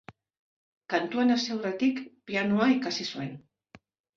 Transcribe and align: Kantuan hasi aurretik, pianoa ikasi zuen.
Kantuan 0.93 1.35
hasi 1.35 1.53
aurretik, 1.57 2.01
pianoa 2.31 2.71
ikasi 2.81 3.07
zuen. 3.13 3.31